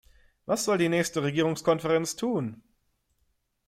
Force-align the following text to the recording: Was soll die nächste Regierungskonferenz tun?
Was 0.47 0.63
soll 0.65 0.79
die 0.79 0.89
nächste 0.89 1.21
Regierungskonferenz 1.21 2.15
tun? 2.15 2.63